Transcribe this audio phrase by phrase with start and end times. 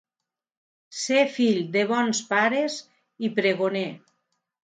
[0.99, 2.77] Ser fill de bons pares
[3.27, 3.87] i pregoner.